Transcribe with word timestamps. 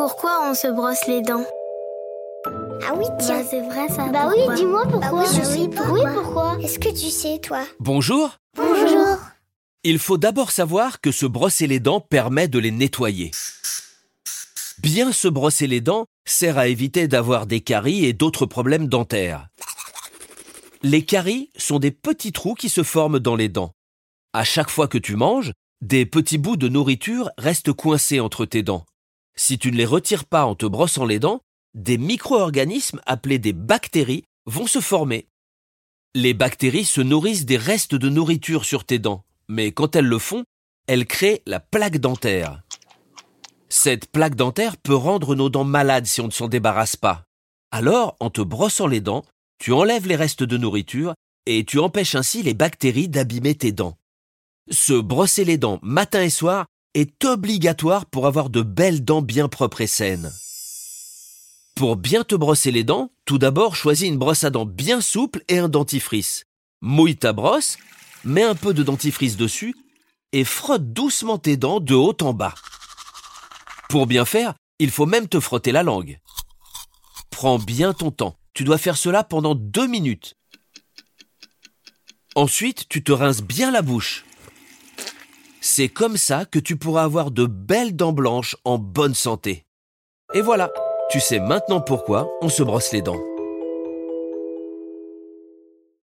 pourquoi 0.00 0.48
on 0.48 0.54
se 0.54 0.66
brosse 0.66 1.06
les 1.08 1.20
dents 1.20 1.44
Ah 2.88 2.94
oui, 2.96 3.04
tiens. 3.18 3.42
Bah, 3.42 3.46
c'est 3.50 3.60
vrai 3.60 3.86
ça. 3.90 4.06
Bah 4.06 4.28
oui, 4.28 4.36
pourquoi 4.38 4.54
dis-moi 4.54 4.84
Bah 4.86 4.90
pourquoi. 4.92 5.20
oui, 5.20 5.26
je 5.34 5.40
Bah 5.40 5.44
sais 5.44 5.68
pourquoi. 5.68 5.92
Oui, 5.92 6.00
pourquoi 6.14 6.58
Est-ce 6.62 6.78
que 6.78 6.88
tu 6.88 7.10
sais, 7.10 7.38
toi 7.38 7.66
Bonjour 7.80 8.38
Bonjour. 8.56 9.18
Il 9.84 9.98
faut 9.98 10.16
d'abord 10.16 10.52
savoir 10.52 11.02
que 11.02 11.12
se 11.12 11.26
brosser 11.26 11.66
les 11.66 11.80
dents 11.80 12.00
permet 12.00 12.48
de 12.48 12.58
les 12.58 12.70
nettoyer. 12.70 13.30
Bien 14.78 15.12
se 15.12 15.28
brosser 15.28 15.66
les 15.66 15.82
dents 15.82 16.06
sert 16.26 16.56
à 16.56 16.68
éviter 16.68 17.06
d'avoir 17.06 17.44
des 17.46 17.60
caries 17.60 18.06
et 18.06 18.14
d'autres 18.14 18.46
problèmes 18.46 18.88
dentaires. 18.88 19.48
Les 20.82 21.04
caries 21.04 21.50
sont 21.58 21.78
des 21.78 21.90
petits 21.90 22.32
trous 22.32 22.54
qui 22.54 22.70
se 22.70 22.82
forment 22.82 23.18
dans 23.18 23.36
les 23.36 23.50
dents. 23.50 23.72
À 24.32 24.44
chaque 24.44 24.70
fois 24.70 24.88
que 24.88 24.96
tu 24.96 25.16
manges, 25.16 25.52
des 25.82 26.06
petits 26.06 26.38
bouts 26.38 26.56
de 26.56 26.68
nourriture 26.68 27.28
restent 27.36 27.74
coincés 27.74 28.20
entre 28.20 28.46
tes 28.46 28.62
dents. 28.62 28.86
Si 29.36 29.58
tu 29.58 29.70
ne 29.72 29.76
les 29.76 29.86
retires 29.86 30.24
pas 30.24 30.44
en 30.44 30.54
te 30.54 30.66
brossant 30.66 31.04
les 31.04 31.18
dents, 31.18 31.40
des 31.74 31.98
micro-organismes 31.98 33.00
appelés 33.06 33.38
des 33.38 33.52
bactéries 33.52 34.24
vont 34.46 34.66
se 34.66 34.80
former. 34.80 35.28
Les 36.14 36.34
bactéries 36.34 36.84
se 36.84 37.00
nourrissent 37.00 37.46
des 37.46 37.56
restes 37.56 37.94
de 37.94 38.08
nourriture 38.08 38.64
sur 38.64 38.84
tes 38.84 38.98
dents, 38.98 39.24
mais 39.48 39.72
quand 39.72 39.94
elles 39.94 40.06
le 40.06 40.18
font, 40.18 40.44
elles 40.88 41.06
créent 41.06 41.42
la 41.46 41.60
plaque 41.60 41.98
dentaire. 41.98 42.62
Cette 43.68 44.10
plaque 44.10 44.34
dentaire 44.34 44.76
peut 44.76 44.96
rendre 44.96 45.36
nos 45.36 45.48
dents 45.48 45.64
malades 45.64 46.06
si 46.06 46.20
on 46.20 46.26
ne 46.26 46.32
s'en 46.32 46.48
débarrasse 46.48 46.96
pas. 46.96 47.24
Alors, 47.70 48.16
en 48.18 48.30
te 48.30 48.40
brossant 48.40 48.88
les 48.88 49.00
dents, 49.00 49.24
tu 49.58 49.72
enlèves 49.72 50.08
les 50.08 50.16
restes 50.16 50.42
de 50.42 50.56
nourriture 50.56 51.14
et 51.46 51.64
tu 51.64 51.78
empêches 51.78 52.16
ainsi 52.16 52.42
les 52.42 52.54
bactéries 52.54 53.08
d'abîmer 53.08 53.54
tes 53.54 53.70
dents. 53.70 53.96
Se 54.70 54.94
brosser 54.94 55.44
les 55.44 55.58
dents 55.58 55.78
matin 55.82 56.22
et 56.22 56.30
soir 56.30 56.66
est 56.94 57.24
obligatoire 57.24 58.06
pour 58.06 58.26
avoir 58.26 58.50
de 58.50 58.62
belles 58.62 59.04
dents 59.04 59.22
bien 59.22 59.48
propres 59.48 59.80
et 59.80 59.86
saines. 59.86 60.32
Pour 61.76 61.96
bien 61.96 62.24
te 62.24 62.34
brosser 62.34 62.70
les 62.70 62.84
dents, 62.84 63.10
tout 63.24 63.38
d'abord 63.38 63.76
choisis 63.76 64.08
une 64.08 64.18
brosse 64.18 64.44
à 64.44 64.50
dents 64.50 64.66
bien 64.66 65.00
souple 65.00 65.42
et 65.48 65.58
un 65.58 65.68
dentifrice. 65.68 66.44
Mouille 66.80 67.16
ta 67.16 67.32
brosse, 67.32 67.78
mets 68.24 68.42
un 68.42 68.54
peu 68.54 68.74
de 68.74 68.82
dentifrice 68.82 69.36
dessus 69.36 69.74
et 70.32 70.44
frotte 70.44 70.92
doucement 70.92 71.38
tes 71.38 71.56
dents 71.56 71.80
de 71.80 71.94
haut 71.94 72.16
en 72.20 72.34
bas. 72.34 72.54
Pour 73.88 74.06
bien 74.06 74.24
faire, 74.24 74.54
il 74.78 74.90
faut 74.90 75.06
même 75.06 75.28
te 75.28 75.40
frotter 75.40 75.72
la 75.72 75.82
langue. 75.82 76.20
Prends 77.30 77.58
bien 77.58 77.92
ton 77.92 78.10
temps. 78.10 78.36
Tu 78.52 78.64
dois 78.64 78.78
faire 78.78 78.96
cela 78.96 79.24
pendant 79.24 79.54
deux 79.54 79.86
minutes. 79.86 80.34
Ensuite, 82.34 82.88
tu 82.88 83.02
te 83.02 83.12
rinces 83.12 83.42
bien 83.42 83.70
la 83.70 83.82
bouche. 83.82 84.24
C'est 85.80 85.88
comme 85.88 86.18
ça 86.18 86.44
que 86.44 86.58
tu 86.58 86.76
pourras 86.76 87.04
avoir 87.04 87.30
de 87.30 87.46
belles 87.46 87.96
dents 87.96 88.12
blanches 88.12 88.54
en 88.66 88.76
bonne 88.76 89.14
santé. 89.14 89.64
Et 90.34 90.42
voilà, 90.42 90.70
tu 91.10 91.20
sais 91.20 91.40
maintenant 91.40 91.80
pourquoi 91.80 92.28
on 92.42 92.50
se 92.50 92.62
brosse 92.62 92.92
les 92.92 93.00
dents. 93.00 93.29